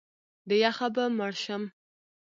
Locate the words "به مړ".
0.95-1.31